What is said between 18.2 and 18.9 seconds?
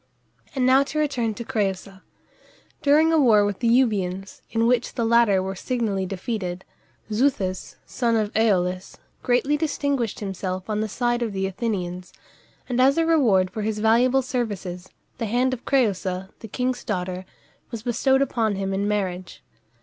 upon him in